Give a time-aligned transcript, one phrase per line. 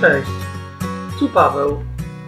[0.00, 0.30] Cześć,
[1.18, 1.78] tu Paweł,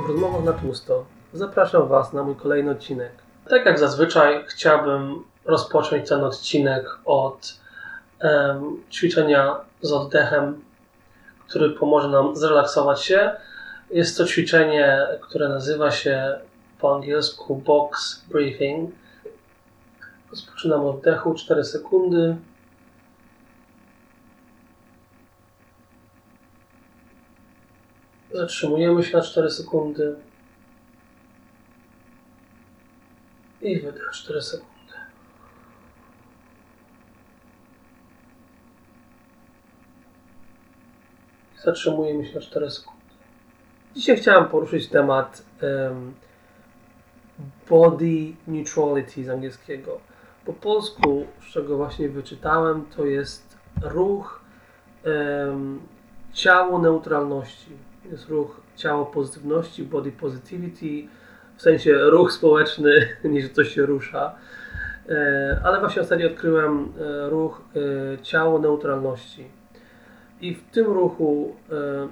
[0.06, 1.04] w rozmowach na tłusto.
[1.32, 3.12] Zapraszam Was na mój kolejny odcinek.
[3.48, 7.54] Tak jak zazwyczaj chciałbym rozpocząć ten odcinek od
[8.22, 10.64] um, ćwiczenia z oddechem,
[11.48, 13.30] który pomoże nam zrelaksować się.
[13.90, 16.38] Jest to ćwiczenie, które nazywa się
[16.80, 18.90] po angielsku box breathing.
[20.30, 22.36] Rozpoczynam oddechu 4 sekundy.
[28.32, 30.16] Zatrzymujemy się na 4 sekundy.
[33.62, 34.70] I wydech 4 sekundy.
[41.64, 43.00] Zatrzymujemy się na 4 sekundy.
[43.96, 46.14] Dzisiaj chciałem poruszyć temat um,
[47.70, 50.00] body neutrality z angielskiego.
[50.44, 54.40] Po polsku, z czego właśnie wyczytałem, to jest ruch
[55.04, 55.80] um,
[56.32, 57.89] ciało neutralności.
[58.10, 61.08] Jest ruch ciało pozytywności, body positivity,
[61.56, 64.34] w sensie ruch społeczny, nie że coś się rusza.
[65.08, 69.44] E, ale właśnie ostatnio odkryłem e, ruch e, ciało neutralności.
[70.40, 71.56] I w tym ruchu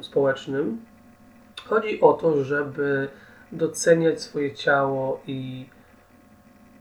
[0.01, 0.81] społecznym
[1.65, 3.09] chodzi o to, żeby
[3.53, 5.67] doceniać swoje ciało i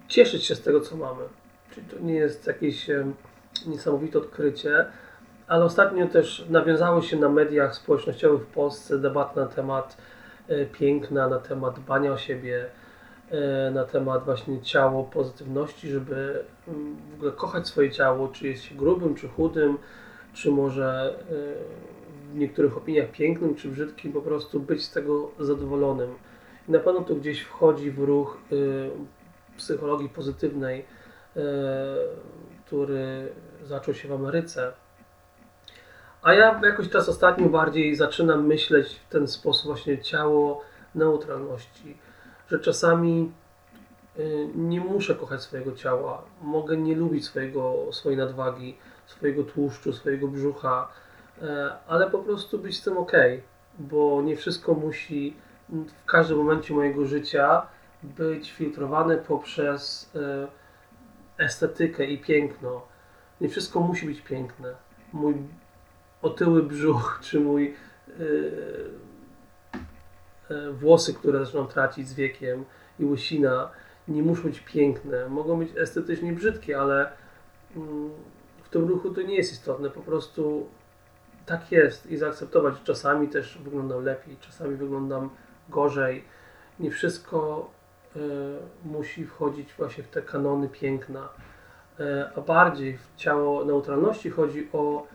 [0.08, 1.24] cieszyć się z tego, co mamy.
[1.72, 2.90] Czyli to nie jest jakieś
[3.68, 4.86] niesamowite odkrycie,
[5.48, 9.98] ale ostatnio też nawiązały się na mediach społecznościowych w Polsce debaty na temat
[10.48, 12.66] e, piękna, na temat dbania o siebie,
[13.32, 18.64] e, na temat właśnie ciało, pozytywności, żeby mm, w ogóle kochać swoje ciało, czy jest
[18.64, 19.78] się grubym, czy chudym,
[20.34, 21.34] czy może e,
[22.34, 26.10] w niektórych opiniach pięknym, czy brzydkim, po prostu być z tego zadowolonym.
[26.70, 28.38] I na pewno to gdzieś wchodzi w ruch
[29.58, 30.86] psychologii pozytywnej,
[32.66, 33.32] który
[33.64, 34.74] zaczął się w Ameryce
[36.28, 40.62] a ja jakoś czas ostatnio bardziej zaczynam myśleć w ten sposób właśnie ciało
[40.96, 41.98] neutralności,
[42.48, 43.32] że czasami
[44.20, 50.28] y, nie muszę kochać swojego ciała, mogę nie lubić swojego, swojej nadwagi, swojego tłuszczu, swojego
[50.28, 50.88] brzucha,
[51.42, 53.12] e, ale po prostu być z tym ok,
[53.80, 55.36] bo nie wszystko musi
[55.70, 57.62] w każdym momencie mojego życia
[58.04, 62.82] być filtrowane poprzez e, estetykę i piękno.
[63.42, 64.76] Nie wszystko musi być piękne.
[65.14, 65.36] Mój
[66.22, 67.76] otyły brzuch, czy mój
[68.20, 68.54] yy,
[70.50, 72.66] yy, włosy, które zaczną tracić z wiekiem
[73.00, 73.70] i łysina
[74.08, 75.30] nie muszą być piękne.
[75.30, 77.12] Mogą być estetycznie brzydkie, ale
[77.76, 77.82] yy,
[78.64, 79.90] w tym ruchu to nie jest istotne.
[79.90, 80.68] Po prostu
[81.46, 82.76] tak jest i zaakceptować.
[82.84, 85.30] Czasami też wyglądam lepiej, czasami wyglądam
[85.70, 86.24] gorzej.
[86.80, 87.70] Nie wszystko
[88.16, 88.20] y,
[88.86, 91.30] musi wchodzić właśnie w te kanony piękna,
[92.36, 95.08] a bardziej w ciało neutralności chodzi o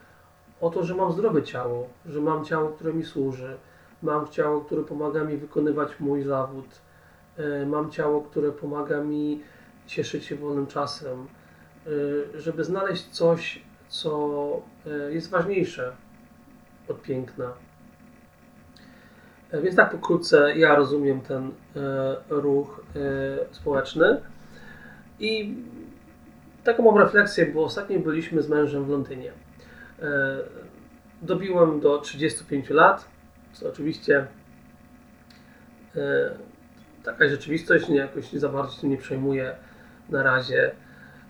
[0.62, 3.56] o to, że mam zdrowe ciało, że mam ciało, które mi służy,
[4.02, 6.80] mam ciało, które pomaga mi wykonywać mój zawód,
[7.36, 9.40] e, mam ciało, które pomaga mi
[9.86, 11.26] cieszyć się wolnym czasem,
[12.36, 15.92] e, żeby znaleźć coś, co e, jest ważniejsze
[16.88, 17.52] od piękna.
[19.62, 21.50] Więc tak pokrótce ja rozumiem ten
[22.28, 22.84] ruch
[23.50, 24.20] społeczny
[25.20, 25.56] i
[26.64, 29.32] taką mam refleksję, bo ostatnio byliśmy z mężem w Londynie.
[30.02, 30.38] E,
[31.22, 33.08] dobiłem do 35 lat,
[33.52, 34.26] co oczywiście
[35.96, 36.30] e,
[37.04, 39.54] taka rzeczywistość, nie, jakoś za bardzo się nie przejmuje
[40.08, 40.70] na razie.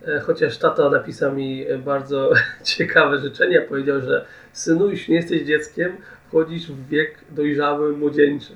[0.07, 2.31] E, chociaż tata napisał mi bardzo
[2.77, 5.97] ciekawe życzenia, powiedział, że synu, jeśli nie jesteś dzieckiem,
[6.29, 8.55] wchodzisz w wiek dojrzały, młodzieńczy.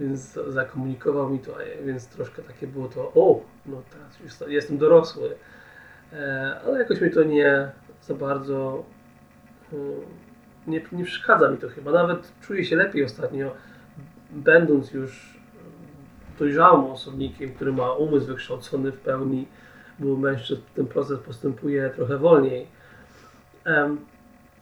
[0.00, 5.34] Więc zakomunikował mi to, więc troszkę takie było to, o, no teraz już jestem dorosły.
[6.66, 7.70] Ale jakoś mi to nie
[8.02, 8.84] za bardzo
[10.66, 11.92] nie, nie przeszkadza mi to chyba.
[11.92, 13.52] Nawet czuję się lepiej ostatnio,
[14.30, 15.38] będąc już
[16.38, 19.48] dojrzałym osobnikiem, który ma umysł wykształcony w pełni,
[19.98, 22.66] bo mężczyzn ten proces postępuje trochę wolniej.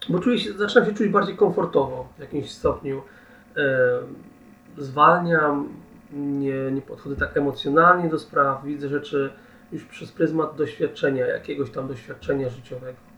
[0.08, 3.02] Bo czuję się, zaczynam się czuć bardziej komfortowo w jakimś stopniu.
[4.78, 5.68] Zwalniam,
[6.12, 9.32] nie, nie podchodzę tak emocjonalnie do spraw, widzę rzeczy
[9.72, 13.11] już przez pryzmat doświadczenia, jakiegoś tam doświadczenia życiowego.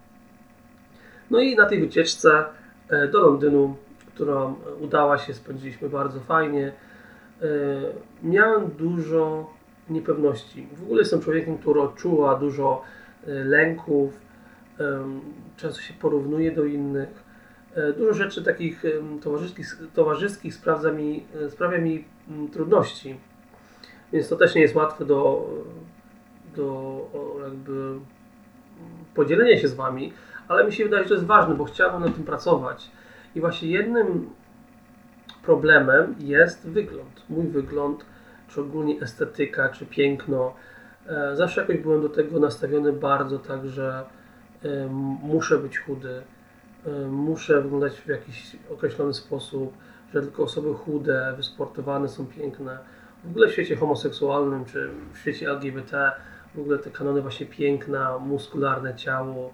[1.31, 2.45] No i na tej wycieczce
[2.89, 3.77] e, do Londynu,
[4.15, 6.73] którą udała się, spędziliśmy bardzo fajnie.
[7.43, 7.47] E,
[8.23, 9.51] miałem dużo
[9.91, 10.67] niepewności.
[10.73, 12.83] W ogóle jestem człowiekiem, który odczuwa dużo
[13.27, 14.25] e, lęków,
[15.57, 17.25] często się porównuje do innych.
[17.99, 18.83] Dużo rzeczy takich
[19.23, 22.05] towarzyskich, towarzyskich sprawia mi, sprawia mi
[22.53, 23.17] trudności.
[24.13, 25.51] Więc to też nie jest łatwe do,
[26.57, 27.01] do
[27.45, 27.99] jakby
[29.15, 30.13] podzielenia się z Wami,
[30.49, 32.91] ale mi się wydaje, że to jest ważne, bo chciałbym na tym pracować.
[33.35, 34.31] I właśnie jednym
[35.43, 37.23] problemem jest wygląd.
[37.29, 38.05] Mój wygląd,
[38.49, 40.55] czy ogólnie estetyka, czy piękno.
[41.07, 44.05] E, zawsze jakoś byłem do tego nastawiony bardzo tak, że
[44.63, 44.87] e,
[45.23, 46.23] muszę być chudy,
[46.87, 49.75] e, muszę wyglądać w jakiś określony sposób,
[50.15, 52.79] że tylko osoby chude, wysportowane są piękne.
[53.25, 56.13] W ogóle w świecie homoseksualnym, czy w świecie LGBT,
[56.55, 59.53] w ogóle te kanony właśnie piękna, muskularne ciało,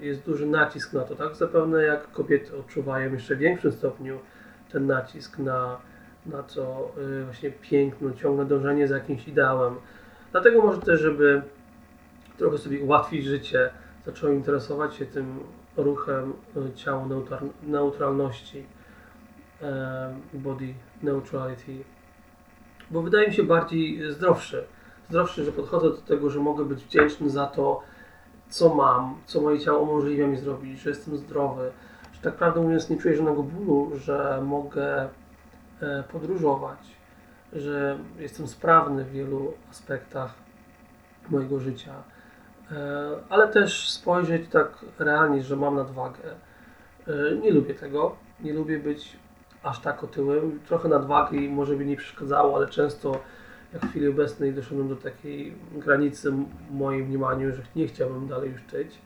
[0.00, 1.36] jest duży nacisk na to, tak?
[1.36, 4.18] Zapewne jak kobiety odczuwają jeszcze w większym stopniu
[4.72, 5.78] ten nacisk na,
[6.26, 6.92] na to
[7.24, 9.74] właśnie piękno, ciągle dążenie za jakimś ideałem.
[10.32, 11.42] Dlatego może też, żeby
[12.38, 13.70] trochę sobie ułatwić życie,
[14.06, 15.40] zacząłem interesować się tym
[15.76, 17.06] ruchem e, ciała
[17.62, 18.66] neutralności,
[19.62, 21.84] e, body neutrality,
[22.90, 24.64] bo wydaje mi się bardziej zdrowszy.
[25.08, 27.82] Zdrowszy, że podchodzę do tego, że mogę być wdzięczny za to,
[28.48, 31.70] co mam, co moje ciało umożliwia mi zrobić, że jestem zdrowy,
[32.12, 35.08] że tak prawdę mówiąc nie czuję żadnego bólu, że mogę
[35.80, 36.78] e, podróżować,
[37.52, 40.34] że jestem sprawny w wielu aspektach
[41.30, 41.94] mojego życia,
[42.70, 42.76] e,
[43.28, 46.22] ale też spojrzeć tak realnie, że mam nadwagę.
[47.08, 49.16] E, nie lubię tego, nie lubię być
[49.62, 50.60] aż tak otyłym.
[50.66, 53.20] Trochę nadwagi może by nie przeszkadzało, ale często
[53.78, 58.62] w chwili obecnej doszedłem do takiej granicy w moim mniemaniu, że nie chciałbym dalej już
[58.62, 58.98] tyć.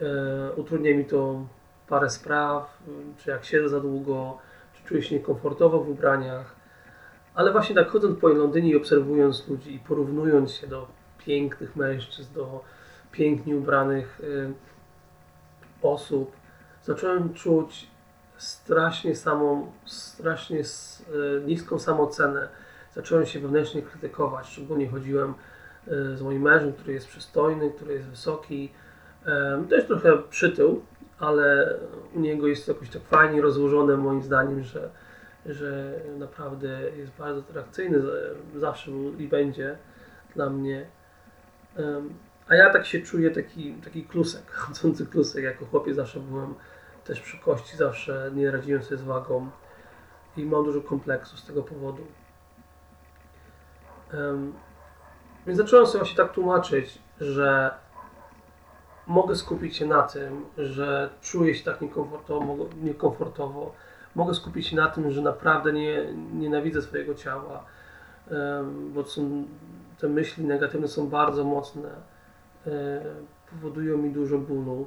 [0.00, 1.46] E, utrudnia mi to
[1.88, 2.78] parę spraw,
[3.18, 4.38] czy jak siedzę za długo,
[4.74, 6.54] czy czuję się niekomfortowo w ubraniach.
[7.34, 10.88] Ale właśnie tak chodząc po Londynie i obserwując ludzi i porównując się do
[11.18, 12.64] pięknych mężczyzn, do
[13.12, 14.52] pięknie ubranych y,
[15.82, 16.32] osób,
[16.84, 17.90] zacząłem czuć
[18.36, 20.64] strasznie samą, strasznie y,
[21.46, 22.48] niską samocenę.
[22.94, 24.46] Zacząłem się wewnętrznie krytykować.
[24.46, 25.34] Szczególnie chodziłem
[25.88, 28.72] y, z moim mężem, który jest przystojny, który jest wysoki.
[29.68, 30.82] Też trochę przytył,
[31.18, 31.74] ale
[32.14, 34.90] u niego jest to jakoś tak fajnie rozłożone moim zdaniem, że
[35.46, 37.98] że naprawdę jest bardzo atrakcyjny,
[38.56, 39.78] zawsze był i będzie
[40.34, 40.86] dla mnie.
[42.48, 45.44] A ja tak się czuję taki, taki klusek, chodzący klusek.
[45.44, 46.54] Jako chłopiec zawsze byłem
[47.04, 49.50] też przy kości, zawsze nie radziłem sobie z wagą
[50.36, 52.06] i mam dużo kompleksu z tego powodu.
[55.46, 57.74] Więc zacząłem sobie właśnie tak tłumaczyć, że
[59.06, 63.72] mogę skupić się na tym, że czuję się tak niekomfortowo, niekomfortowo
[64.14, 67.64] mogę skupić się na tym, że naprawdę nie, nienawidzę swojego ciała,
[68.94, 69.44] bo są,
[69.98, 71.88] te myśli negatywne są bardzo mocne,
[73.50, 74.86] powodują mi dużo bólu.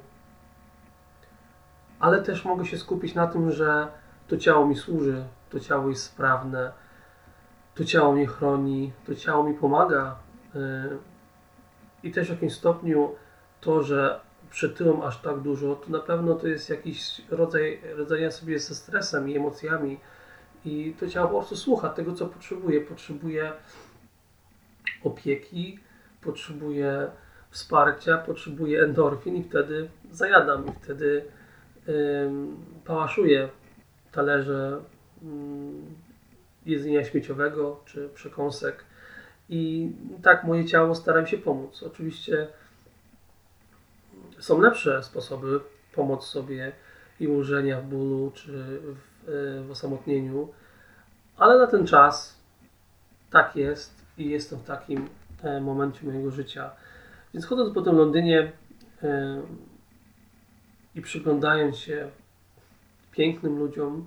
[2.00, 3.88] Ale też mogę się skupić na tym, że
[4.28, 6.72] to ciało mi służy, to ciało jest sprawne,
[7.74, 10.16] to ciało mnie chroni, to ciało mi pomaga.
[12.02, 13.14] I też w jakimś stopniu
[13.60, 18.58] to, że przytyłem aż tak dużo, to na pewno to jest jakiś rodzaj radzenia sobie
[18.58, 20.00] ze stresem i emocjami
[20.64, 22.80] i to ciało po prostu słucha tego, co potrzebuje.
[22.80, 23.52] Potrzebuje
[25.04, 25.78] opieki,
[26.20, 27.10] potrzebuje
[27.50, 31.24] wsparcia, potrzebuje endorfin i wtedy zajadam i wtedy
[31.88, 33.48] ym, pałaszuję
[34.12, 34.80] talerze
[35.22, 35.94] ym,
[36.66, 38.84] jedzenia śmieciowego czy przekąsek
[39.48, 39.90] i
[40.22, 41.82] tak moje ciało staram się pomóc.
[41.82, 42.46] Oczywiście
[44.38, 45.60] są lepsze sposoby
[45.94, 46.72] pomoc sobie
[47.20, 50.48] i ulżenia w bólu czy w, w osamotnieniu,
[51.36, 52.40] ale na ten czas
[53.30, 55.08] tak jest i jestem w takim
[55.42, 56.70] e, momencie mojego życia.
[57.34, 58.52] Więc chodząc po tym Londynie
[59.02, 59.42] e,
[60.94, 62.10] i przyglądając się
[63.12, 64.06] pięknym ludziom,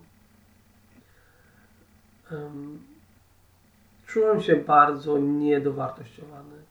[4.05, 6.67] czułem się bardzo niedowartościowany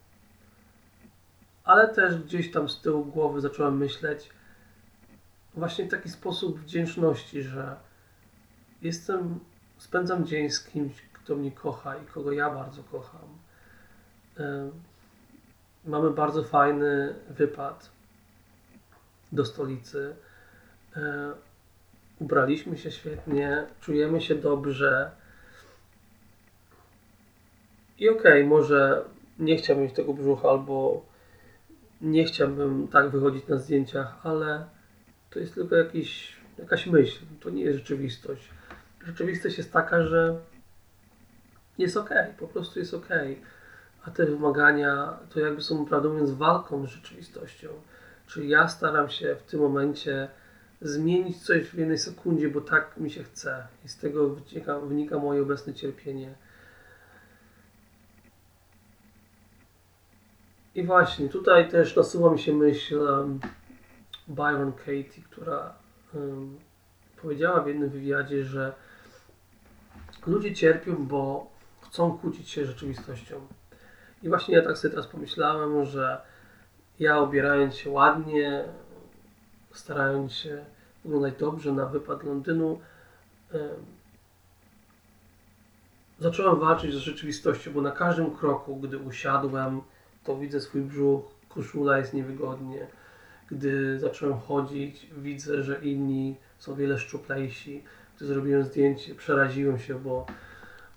[1.66, 4.30] ale też gdzieś tam z tyłu głowy zacząłem myśleć
[5.54, 7.76] właśnie w taki sposób wdzięczności, że
[8.82, 9.40] jestem,
[9.78, 13.28] spędzam dzień z kimś, kto mnie kocha i kogo ja bardzo kocham.
[15.84, 17.90] Mamy bardzo fajny wypad
[19.32, 20.16] do stolicy.
[22.18, 25.10] Ubraliśmy się świetnie, czujemy się dobrze.
[27.98, 29.04] I okej, okay, może
[29.38, 31.04] nie chciałbym mieć tego brzucha albo
[32.00, 34.64] nie chciałbym tak wychodzić na zdjęciach, ale
[35.30, 38.50] to jest tylko jakiś, jakaś myśl, to nie jest rzeczywistość.
[39.06, 40.40] Rzeczywistość jest taka, że
[41.78, 43.08] jest ok, po prostu jest ok.
[44.04, 47.68] A te wymagania to jakby są, prawdę mówiąc, walką z rzeczywistością.
[48.26, 50.28] Czyli ja staram się w tym momencie
[50.80, 53.66] zmienić coś w jednej sekundzie, bo tak mi się chce.
[53.84, 56.34] I z tego wynika, wynika moje obecne cierpienie
[60.76, 63.40] I właśnie, tutaj też nasuwa mi się myśl um,
[64.28, 65.74] Byron Katie, która
[66.14, 66.58] um,
[67.22, 68.72] powiedziała w jednym wywiadzie, że
[70.26, 73.40] ludzie cierpią, bo chcą kłócić się rzeczywistością.
[74.22, 76.20] I właśnie ja tak sobie teraz pomyślałem, że
[76.98, 78.64] ja obierając się ładnie,
[79.72, 80.64] starając się
[81.04, 82.80] wyglądać dobrze na wypad Londynu,
[86.18, 89.80] zacząłem walczyć z rzeczywistością, bo na każdym kroku, gdy usiadłem,
[90.26, 92.86] to widzę swój brzuch, koszula jest niewygodnie.
[93.50, 97.84] Gdy zacząłem chodzić, widzę, że inni są wiele szczuplejsi.
[98.16, 100.26] Gdy zrobiłem zdjęcie, przeraziłem się, bo,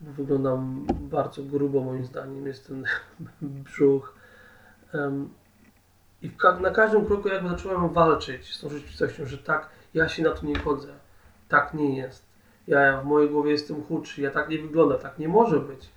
[0.02, 2.48] bo wyglądam bardzo grubo moim zdaniem.
[2.48, 2.84] Jest ten
[3.66, 4.14] brzuch.
[4.94, 5.30] Um,
[6.22, 10.24] I ka na każdym kroku jakby zacząłem walczyć z tą rzeczywistością, że tak, ja się
[10.24, 10.94] na to nie chodzę.
[11.50, 12.26] Tak nie jest.
[12.68, 15.90] Ja w mojej głowie jestem chudszy, ja tak nie wygląda, tak nie może być.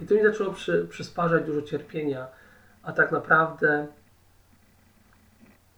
[0.00, 2.26] I to mi zaczęło przy, przysparzać dużo cierpienia,
[2.86, 3.86] a tak naprawdę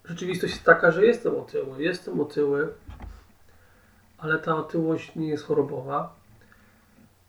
[0.05, 2.73] rzeczywistość jest taka, że jestem otyły, jestem otyły,
[4.19, 6.15] ale ta otyłość nie jest chorobowa.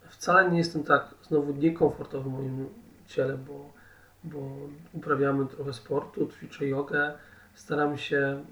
[0.09, 2.69] Wcale nie jestem tak znowu niekomfortowy w moim
[3.07, 3.69] ciele, bo,
[4.24, 4.39] bo
[4.93, 7.13] uprawiamy trochę sportu, ćwiczę jogę,
[7.55, 8.45] staram się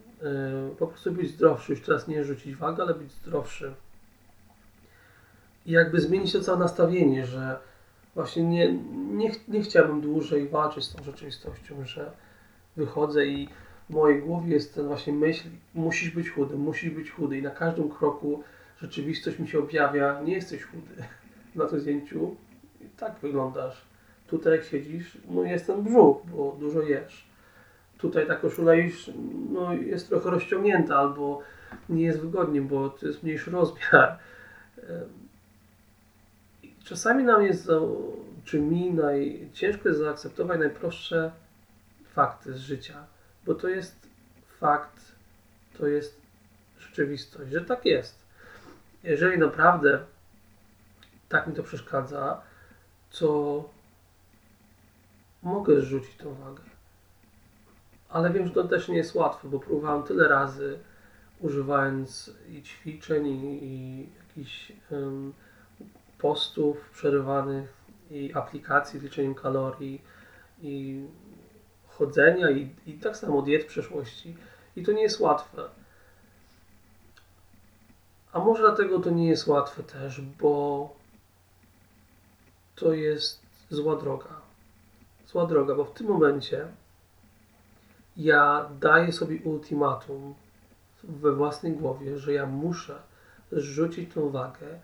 [0.71, 1.71] y, po prostu być zdrowszy.
[1.71, 3.73] Już teraz nie rzucić wagę, ale być zdrowszy.
[5.65, 7.59] I jakby zmienić to całe nastawienie, że
[8.17, 8.73] właśnie nie,
[9.13, 12.11] nie, nie chciałbym dłużej walczyć z tą rzeczywistością, że
[12.77, 13.49] wychodzę i
[13.89, 17.49] w mojej głowie jest ten właśnie myśl, musisz być chudy, musisz być chudy i na
[17.49, 18.43] każdym kroku
[18.81, 21.03] rzeczywistość mi się objawia, nie jesteś chudy
[21.55, 22.35] na tym zdjęciu
[22.81, 23.85] i tak wyglądasz.
[24.27, 27.27] Tutaj jak siedzisz, no jest ten brzuch, bo dużo jesz.
[27.97, 29.11] Tutaj ta koszula już
[29.49, 31.41] no, jest trochę rozciągnięta albo
[31.89, 34.17] nie jest wygodnie, bo to jest mniejszy rozmiar.
[36.87, 37.71] Czasami nam jest,
[38.43, 41.31] czy mi naj, ciężko jest zaakceptować najprostsze
[42.13, 43.07] fakty z życia
[43.47, 44.07] bo to jest
[44.59, 45.11] fakt,
[45.77, 46.21] to jest
[46.79, 48.19] rzeczywistość, że tak jest.
[49.03, 49.99] Jeżeli naprawdę
[51.29, 52.41] tak mi to przeszkadza,
[53.19, 53.69] to
[55.43, 56.63] mogę zrzucić tą wagę.
[58.09, 60.79] Ale wiem, że to też nie jest łatwe, bo próbowałem tyle razy,
[61.39, 65.33] używając i ćwiczeń, i, i jakichś um,
[66.17, 67.77] postów przerywanych,
[68.11, 70.01] i aplikacji z liczeniem kalorii,
[70.61, 71.05] i
[71.87, 74.37] chodzenia i, i tak samo diet w przeszłości.
[74.75, 75.69] I to nie jest łatwe.
[78.31, 80.95] A może dlatego to nie jest łatwe też, bo
[82.75, 84.41] to jest zła droga.
[85.27, 86.67] Zła droga, bo w tym momencie
[88.17, 90.35] ja daję sobie ultimatum
[91.03, 93.01] we własnej głowie, że ja muszę
[93.51, 94.79] zrzucić tą wagę,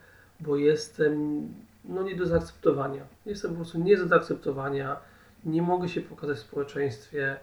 [0.46, 1.48] bo jestem
[1.84, 3.02] no nie do zaakceptowania.
[3.26, 4.96] Jestem po prostu nie do zaakceptowania
[5.44, 7.36] nie mogę się pokazać w społeczeństwie.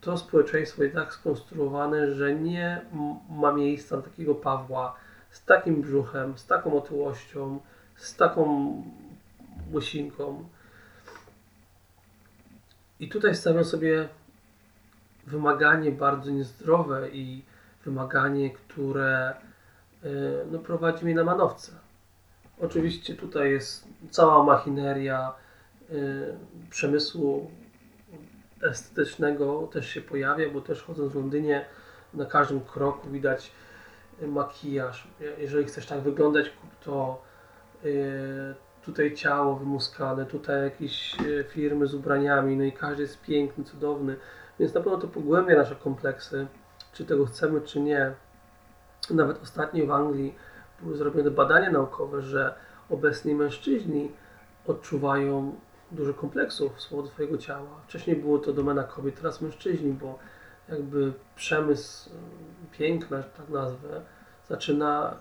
[0.00, 2.80] To społeczeństwo jest tak skonstruowane, że nie
[3.30, 4.96] ma miejsca na takiego Pawła
[5.30, 7.60] z takim brzuchem, z taką otyłością,
[7.96, 8.72] z taką
[9.72, 10.48] łysinką.
[13.00, 14.08] I tutaj stawiam sobie
[15.26, 17.42] wymaganie bardzo niezdrowe i
[17.84, 19.34] wymaganie, które
[20.04, 20.08] y,
[20.50, 21.87] no, prowadzi mnie na manowce.
[22.60, 25.34] Oczywiście tutaj jest cała machineria,
[25.92, 26.34] Y,
[26.70, 27.50] przemysłu
[28.62, 31.64] estetycznego też się pojawia, bo też chodząc w Londynie
[32.14, 33.52] na każdym kroku widać
[34.22, 35.08] makijaż.
[35.38, 37.22] Jeżeli chcesz tak wyglądać, kup to.
[37.84, 43.64] Y, tutaj ciało wymuskane, tutaj jakieś y, firmy z ubraniami, no i każdy jest piękny,
[43.64, 44.16] cudowny.
[44.58, 46.46] Więc na pewno to pogłębia nasze kompleksy,
[46.92, 48.12] czy tego chcemy, czy nie.
[49.10, 50.34] Nawet ostatnio w Anglii
[50.82, 52.54] były zrobione badania naukowe, że
[52.90, 54.12] obecni mężczyźni
[54.66, 55.54] odczuwają
[55.90, 57.80] dużo kompleksów z powodu swojego ciała.
[57.84, 60.18] Wcześniej było to domena kobiet, teraz mężczyźni, bo
[60.68, 62.12] jakby przemysł y,
[62.78, 64.02] piękna, tak nazwę,
[64.48, 65.16] zaczyna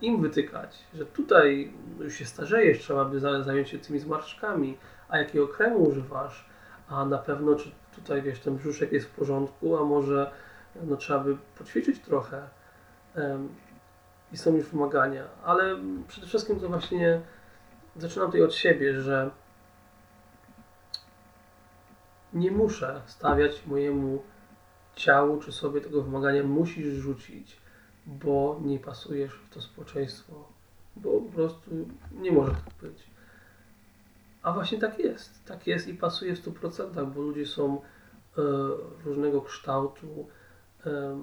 [0.00, 4.78] im wytykać, że tutaj już się starzejesz, trzeba by zająć się tymi zmarszczkami,
[5.08, 6.48] a jakiego kremu używasz,
[6.88, 10.30] a na pewno czy tutaj wiesz, ten brzuszek jest w porządku, a może
[10.82, 12.42] no, trzeba by poćwiczyć trochę
[14.32, 15.76] i są już wymagania, ale
[16.08, 17.20] przede wszystkim to właśnie
[17.96, 19.30] zaczynam tutaj od siebie, że
[22.32, 24.22] nie muszę stawiać mojemu
[24.94, 27.56] ciału czy sobie tego wymagania, musisz rzucić,
[28.06, 30.48] bo nie pasujesz w to społeczeństwo,
[30.96, 31.70] bo po prostu
[32.12, 33.02] nie może tak być.
[34.42, 35.44] A właśnie tak jest.
[35.44, 37.80] Tak jest i pasuje w 100%, bo ludzie są
[38.38, 38.42] e,
[39.04, 40.26] różnego kształtu,
[40.86, 41.18] e,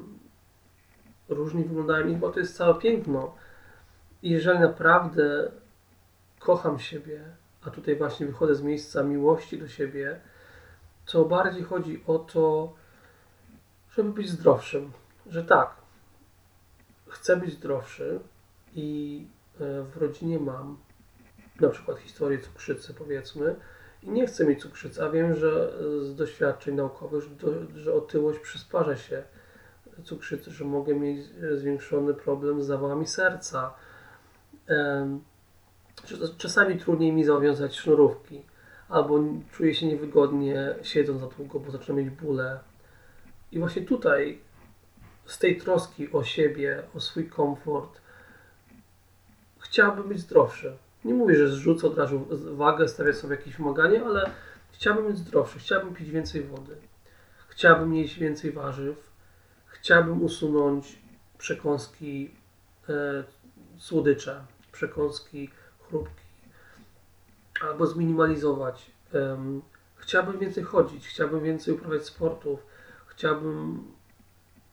[1.29, 3.35] różni wyglądają i bo to jest całe piękno.
[4.23, 5.51] I jeżeli naprawdę
[6.39, 7.23] kocham siebie,
[7.65, 10.19] a tutaj właśnie wychodzę z miejsca miłości do siebie,
[11.05, 12.73] co bardziej chodzi o to,
[13.91, 14.91] żeby być zdrowszym.
[15.27, 15.75] Że tak,
[17.07, 18.19] chcę być zdrowszy
[18.75, 19.27] i
[19.61, 20.77] e, w rodzinie mam
[21.59, 23.55] na przykład historię cukrzycy powiedzmy
[24.03, 27.23] i nie chcę mieć cukrzycy, a wiem, że z doświadczeń naukowych,
[27.75, 29.23] że otyłość przysparza się
[30.03, 31.25] cukrzycy, że mogę mieć
[31.55, 33.73] zwiększony problem z zawałami serca.
[36.37, 38.41] Czasami trudniej mi zawiązać sznurówki,
[38.89, 39.19] albo
[39.51, 42.59] czuję się niewygodnie siedząc za długo, bo zaczynam mieć bóle.
[43.51, 44.41] I właśnie tutaj,
[45.25, 48.01] z tej troski o siebie, o swój komfort,
[49.59, 50.77] chciałbym być zdrowszy.
[51.05, 54.29] Nie mówię, że zrzucę od razu wagę, stawiać sobie jakieś wymagania, ale
[54.71, 56.75] chciałbym być zdrowszy, chciałbym pić więcej wody,
[57.49, 59.08] chciałbym jeść więcej warzyw,
[59.69, 60.99] chciałbym usunąć
[61.37, 62.31] przekąski
[62.89, 63.23] e,
[63.77, 65.49] słodycze, przekąski
[65.87, 66.23] chrupki,
[67.61, 68.91] albo zminimalizować.
[69.13, 69.61] Um,
[69.95, 72.59] chciałbym więcej chodzić, chciałbym więcej uprawiać sportów,
[73.07, 73.87] chciałbym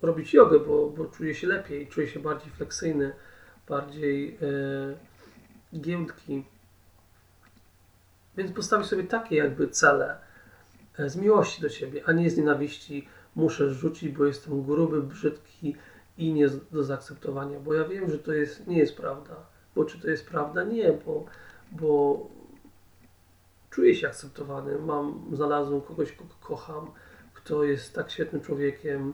[0.02, 3.12] robić jogę, bo, bo czuję się lepiej, czuję się bardziej fleksyjny,
[3.68, 5.06] bardziej e.
[8.36, 10.18] Więc postawić sobie takie jakby cele
[10.98, 15.76] e, z miłości do siebie, a nie z nienawiści muszę rzucić, bo jestem gruby, brzydki
[16.18, 19.36] i nie do zaakceptowania, bo ja wiem, że to jest, nie jest prawda.
[19.74, 20.64] Bo czy to jest prawda?
[20.64, 21.24] Nie, bo,
[21.72, 22.20] bo
[23.70, 26.90] czuję się akceptowany, mam, znalazłem kogoś, kogo kocham,
[27.34, 29.12] kto jest tak świetnym człowiekiem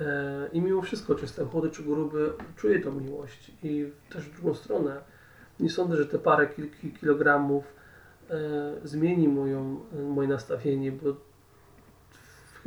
[0.00, 4.34] e, i mimo wszystko, czy jestem chłody, czy gruby, czuję tą miłość i też w
[4.34, 5.00] drugą stronę.
[5.60, 7.64] Nie sądzę, że te parę kilku kilogramów
[8.30, 11.27] e, zmieni moją, moje nastawienie, bo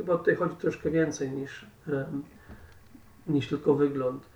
[0.02, 1.66] chyba tutaj chodzi troszkę więcej niż,
[3.26, 4.26] niż tylko wygląd.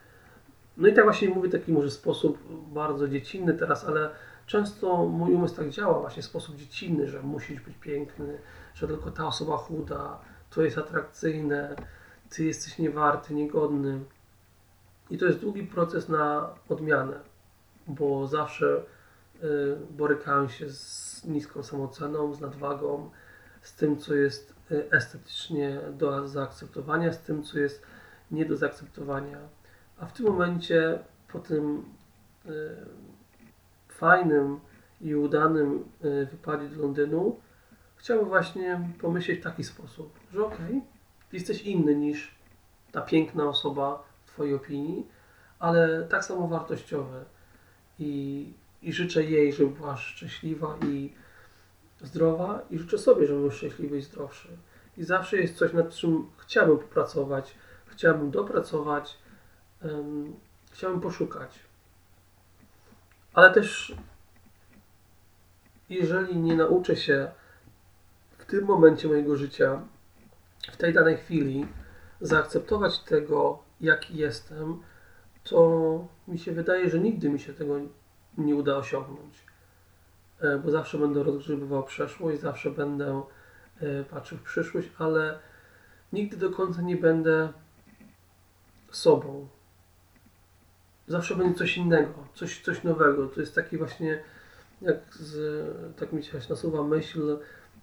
[0.76, 2.38] No i tak właśnie mówię taki może sposób
[2.72, 4.10] bardzo dziecinny teraz, ale
[4.46, 8.38] często mój umysł tak działa właśnie w sposób dziecinny, że musisz być piękny,
[8.74, 10.18] że tylko ta osoba chuda,
[10.50, 11.76] to jest atrakcyjne,
[12.30, 14.00] ty jesteś niewarty, niegodny.
[15.10, 17.20] I to jest długi proces na odmianę,
[17.86, 18.82] bo zawsze
[19.44, 23.10] y, borykałem się z niską samooceną, z nadwagą,
[23.62, 24.55] z tym, co jest
[24.90, 27.86] estetycznie do zaakceptowania, z tym, co jest
[28.30, 29.38] nie do zaakceptowania.
[29.98, 30.98] A w tym momencie,
[31.28, 31.84] po tym
[32.46, 32.50] y,
[33.88, 34.60] fajnym
[35.00, 37.40] i udanym y, wypadzie do Londynu,
[37.96, 40.80] chciałbym właśnie pomyśleć w taki sposób, że okej, okay,
[41.32, 42.34] jesteś inny niż
[42.92, 45.06] ta piękna osoba w Twojej opinii,
[45.58, 47.24] ale tak samo wartościowy
[47.98, 48.52] i,
[48.82, 51.12] i życzę jej, żeby była szczęśliwa i
[52.00, 54.48] zdrowa i życzę sobie, żeby był szczęśliwy i zdrowszy.
[54.96, 57.54] I zawsze jest coś, nad czym chciałbym popracować,
[57.86, 59.18] chciałbym dopracować,
[59.82, 60.36] um,
[60.72, 61.58] chciałbym poszukać.
[63.32, 63.94] Ale też,
[65.88, 67.30] jeżeli nie nauczę się
[68.38, 69.82] w tym momencie mojego życia,
[70.72, 71.66] w tej danej chwili,
[72.20, 74.82] zaakceptować tego, jaki jestem,
[75.44, 77.74] to mi się wydaje, że nigdy mi się tego
[78.38, 79.45] nie uda osiągnąć.
[80.40, 83.22] E, bo zawsze będę rozgrzebywał przeszłość, zawsze będę
[83.80, 85.38] e, patrzył w przyszłość, ale
[86.12, 87.48] nigdy do końca nie będę
[88.90, 89.48] sobą
[91.08, 93.26] zawsze będzie coś innego, coś, coś nowego.
[93.26, 94.22] To jest taki właśnie,
[94.82, 95.64] jak z,
[95.96, 97.38] tak mi się nasuwa myśl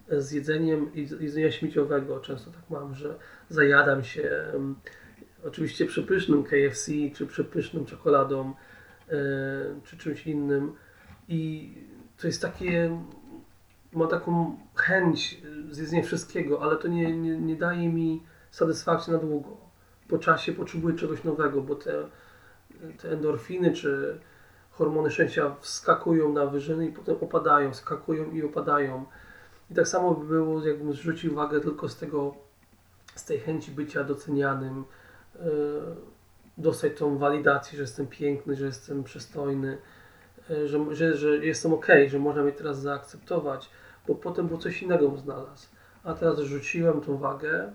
[0.09, 2.19] z jedzeniem i jedzenia śmieciowego.
[2.19, 3.15] Często tak mam, że
[3.49, 4.45] zajadam się
[5.45, 8.53] oczywiście przepysznym KFC, czy przepyszną czekoladą,
[9.09, 9.15] e,
[9.83, 10.73] czy czymś innym.
[11.27, 11.73] I
[12.17, 12.99] to jest takie,
[13.93, 19.57] ma taką chęć zjedzenia wszystkiego, ale to nie, nie, nie daje mi satysfakcji na długo.
[20.07, 22.03] Po czasie potrzebuję czegoś nowego, bo te
[22.97, 24.19] te endorfiny czy
[24.71, 29.05] hormony szczęścia wskakują na wyżyny i potem opadają, skakują i opadają.
[29.71, 32.35] I tak samo by było, jakbym zwrócił uwagę tylko z tego,
[33.15, 34.83] z tej chęci bycia docenianym,
[35.35, 35.41] yy,
[36.57, 39.77] dostać tą walidację, że jestem piękny, że jestem przystojny,
[40.65, 43.69] że, że, że jestem ok, że można mnie teraz zaakceptować,
[44.07, 45.67] bo potem było coś innego znalazł.
[46.03, 47.73] A teraz rzuciłem tą wagę,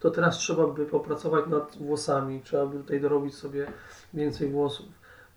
[0.00, 3.66] to teraz trzeba by popracować nad włosami, trzeba by tutaj dorobić sobie
[4.14, 4.86] więcej włosów.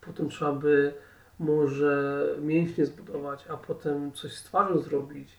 [0.01, 0.93] Potem trzeba by
[1.39, 5.37] może mięśnie zbudować, a potem coś z twarzą zrobić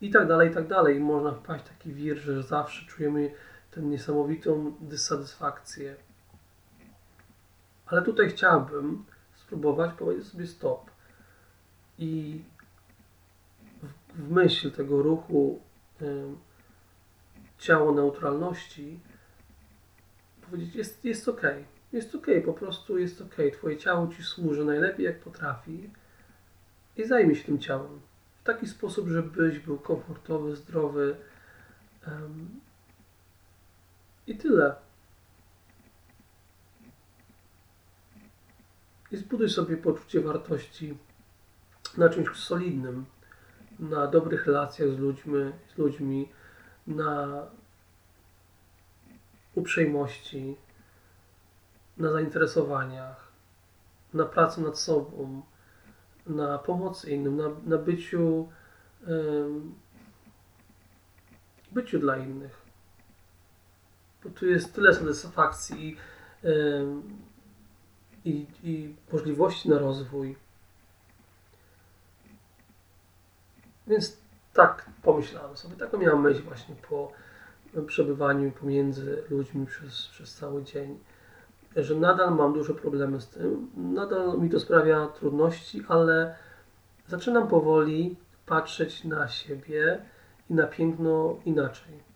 [0.00, 0.96] i tak dalej, i tak dalej.
[0.96, 3.30] I można wpaść w taki wir, że zawsze czujemy
[3.70, 5.96] tę niesamowitą dysatysfakcję.
[7.86, 9.04] Ale tutaj chciałbym
[9.50, 10.90] spróbować powiedzieć sobie stop.
[11.98, 12.40] I
[13.82, 15.60] w, w myśl tego ruchu
[17.58, 19.00] ciało neutralności,
[20.42, 21.42] powiedzieć, jest, jest ok,
[21.92, 25.90] jest ok, po prostu jest ok, Twoje ciało Ci służy najlepiej jak potrafi
[26.96, 28.00] i zajmij się tym ciałem
[28.40, 31.16] w taki sposób, żebyś był komfortowy, zdrowy
[34.26, 34.74] i tyle.
[39.12, 40.98] I zbuduj sobie poczucie wartości
[41.96, 43.06] na czymś solidnym,
[43.78, 46.28] na dobrych relacjach z ludźmi, z ludźmi
[46.86, 47.46] na
[49.54, 50.56] uprzejmości,
[51.96, 53.32] na zainteresowaniach,
[54.14, 55.42] na pracy nad sobą,
[56.26, 58.48] na pomocy innym, na, na byciu,
[61.72, 62.60] byciu dla innych.
[64.24, 65.96] Bo tu jest tyle satysfakcji
[66.42, 67.02] um,
[68.24, 70.36] i, i możliwości na rozwój.
[73.86, 74.16] Więc
[74.52, 77.12] tak pomyślałem sobie, taką miałem myśl właśnie po
[77.86, 80.98] przebywaniu pomiędzy ludźmi przez, przez cały dzień,
[81.76, 86.36] że nadal mam duże problemy z tym, nadal mi to sprawia trudności, ale
[87.08, 90.02] zaczynam powoli patrzeć na siebie
[90.50, 92.10] i na piękno inaczej.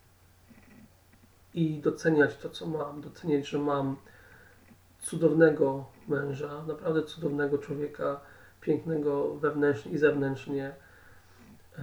[1.55, 3.97] I doceniać to, co mam, doceniać, że mam
[5.05, 8.21] cudownego męża, naprawdę cudownego człowieka,
[8.61, 10.75] pięknego wewnętrznie i zewnętrznie.
[11.79, 11.83] E,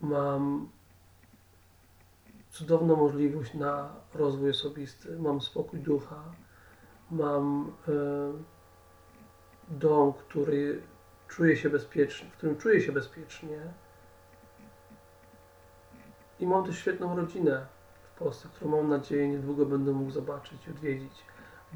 [0.00, 0.68] mam
[2.50, 6.22] cudowną możliwość na rozwój osobisty, mam spokój ducha,
[7.10, 7.92] mam e,
[9.68, 10.82] dom, który
[11.56, 13.60] się bezpiecznie, w którym czuję się bezpiecznie.
[16.40, 17.66] I mam też świetną rodzinę
[18.14, 21.12] w Polsce, którą mam nadzieję niedługo będę mógł zobaczyć odwiedzić,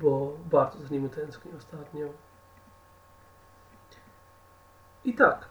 [0.01, 2.09] bo bardzo za nimi tęsknię ostatnio.
[5.05, 5.49] I tak.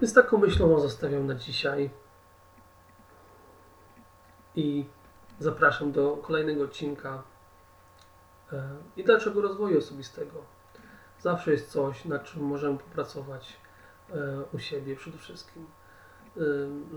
[0.00, 1.90] Więc taką myślą zostawiam na dzisiaj
[4.54, 4.84] i
[5.38, 7.22] zapraszam do kolejnego odcinka.
[8.52, 10.44] E, I dlaczego rozwoju osobistego?
[11.20, 13.56] Zawsze jest coś, nad czym możemy popracować
[14.10, 14.14] e,
[14.52, 15.66] u siebie przede wszystkim.
[16.36, 16.40] E,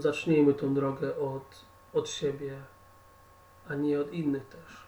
[0.01, 2.61] zacznijmy tą drogę od, od siebie,
[3.67, 4.82] a nie od innych też.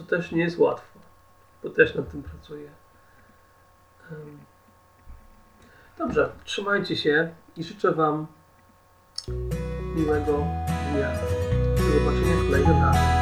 [0.00, 0.98] Co też nie jest łatwo,
[1.62, 2.70] bo też nad tym pracuję.
[5.98, 8.26] Dobrze, trzymajcie się i życzę Wam
[9.94, 10.44] miłego
[10.92, 11.12] dnia.
[11.76, 13.19] Do zobaczenia kolejnym razem.